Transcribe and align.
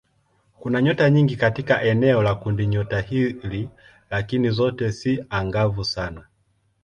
Kuna 0.59 0.81
nyota 0.81 1.09
nyingi 1.09 1.35
katika 1.35 1.81
eneo 1.81 2.23
la 2.23 2.35
kundinyota 2.35 3.01
hili 3.01 3.69
lakini 4.09 4.49
zote 4.49 4.91
si 4.91 5.25
angavu 5.29 5.83
sana. 5.83 6.27